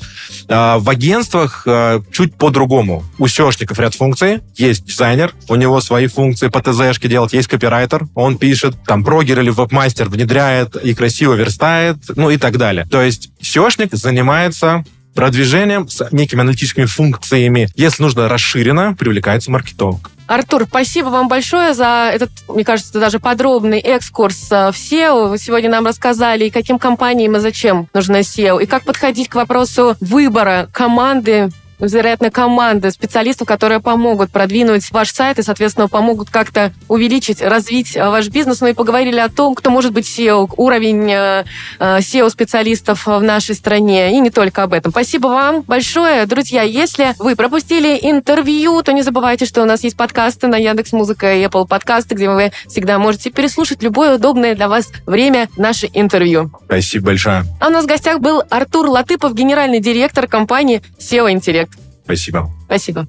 А 0.49 0.78
в 0.78 0.88
агентствах 0.88 1.64
а, 1.66 2.00
чуть 2.11 2.34
по-другому. 2.34 3.04
У 3.18 3.26
SEOшников 3.26 3.80
ряд 3.80 3.94
функций. 3.94 4.40
Есть 4.56 4.87
дизайнер, 4.87 5.32
у 5.49 5.54
него 5.56 5.80
свои 5.80 6.06
функции 6.06 6.49
по 6.49 6.62
ТЗшке 6.62 7.08
делать. 7.08 7.34
Есть 7.34 7.49
копирайтер, 7.49 8.06
он 8.14 8.38
пишет, 8.38 8.75
там, 8.87 9.04
прогер 9.04 9.40
или 9.40 9.50
веб-мастер 9.50 10.08
внедряет 10.08 10.76
и 10.76 10.94
красиво 10.94 11.34
верстает, 11.34 11.99
ну 12.16 12.30
и 12.30 12.38
так 12.38 12.56
далее. 12.56 12.87
То 12.90 13.02
есть 13.02 13.30
SEOшник 13.42 13.94
занимается 13.94 14.84
продвижением, 15.14 15.88
с 15.88 16.09
некими 16.12 16.40
аналитическими 16.40 16.87
функциями. 16.87 17.68
Если 17.75 18.02
нужно 18.02 18.28
расширенно, 18.28 18.94
привлекается 18.94 19.50
маркетолог. 19.50 20.11
Артур, 20.26 20.64
спасибо 20.66 21.09
вам 21.09 21.28
большое 21.28 21.75
за 21.75 22.11
этот, 22.12 22.30
мне 22.49 22.64
кажется, 22.64 22.99
даже 22.99 23.18
подробный 23.18 23.78
экскурс 23.78 24.50
э, 24.50 24.73
в 24.73 24.75
SEO. 24.75 25.28
Вы 25.28 25.38
сегодня 25.38 25.68
нам 25.68 25.87
рассказали, 25.87 26.49
каким 26.49 26.78
компаниям 26.78 27.36
и 27.36 27.41
зачем 27.41 27.89
нужно 27.93 28.21
SEO, 28.21 28.62
и 28.62 28.67
как 28.67 28.84
подходить 28.84 29.28
к 29.28 29.34
вопросу 29.34 29.97
выбора 30.00 30.69
команды 30.73 31.50
вероятно, 31.80 32.30
команда 32.30 32.91
специалистов, 32.91 33.47
которые 33.49 33.80
помогут 33.80 34.30
продвинуть 34.30 34.91
ваш 34.91 35.13
сайт 35.13 35.39
и, 35.39 35.43
соответственно, 35.43 35.89
помогут 35.89 36.30
как-то 36.30 36.73
увеличить, 36.89 37.43
развить 37.43 37.97
э, 37.97 38.08
ваш 38.08 38.28
бизнес. 38.28 38.60
Мы 38.60 38.71
и 38.71 38.75
поговорили 38.75 39.19
о 39.19 39.28
том, 39.28 39.54
кто 39.54 39.71
может 39.71 39.93
быть 39.93 40.06
SEO, 40.06 40.52
уровень 40.56 41.10
э, 41.10 41.45
э, 41.78 41.99
SEO-специалистов 41.99 43.06
в 43.06 43.21
нашей 43.21 43.54
стране, 43.54 44.17
и 44.17 44.21
не 44.21 44.30
только 44.30 44.63
об 44.63 44.73
этом. 44.73 44.93
Спасибо 44.93 45.28
вам 45.28 45.63
большое. 45.63 46.26
Друзья, 46.26 46.63
если 46.63 47.15
вы 47.19 47.37
пропустили 47.37 47.99
интервью, 48.02 48.82
то 48.82 48.93
не 48.93 49.02
забывайте, 49.02 49.47
что 49.47 49.63
у 49.63 49.67
нас 49.67 49.84
есть 49.84 49.97
подкасты 49.97 50.47
на 50.47 50.56
Яндекс 50.56 50.93
Музыка 50.93 51.34
и 51.34 51.45
Apple 51.45 51.67
подкасты, 51.67 52.15
где 52.15 52.28
вы 52.30 52.52
всегда 52.69 52.99
можете 52.99 53.30
переслушать 53.30 53.82
любое 53.82 54.17
удобное 54.17 54.54
для 54.54 54.69
вас 54.69 54.91
время 55.06 55.49
наше 55.56 55.89
интервью. 55.93 56.50
Спасибо 56.67 57.06
большое. 57.06 57.45
А 57.60 57.69
у 57.69 57.71
нас 57.71 57.84
в 57.84 57.89
гостях 57.89 58.21
был 58.21 58.43
Артур 58.50 58.87
Латыпов, 58.87 59.34
генеральный 59.34 59.80
директор 59.80 60.26
компании 60.26 60.82
SEO 60.99 61.30
Интеллект. 61.30 61.74
Спасибо. 62.04 62.50
Спасибо. 62.67 63.06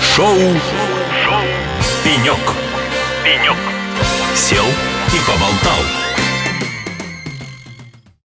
Шоу. 0.00 0.36
Шоу. 0.36 1.42
Пенек. 2.02 2.38
Пенек. 3.24 3.56
Сел 4.34 4.64
и 4.64 5.18
поболтал. 5.26 6.05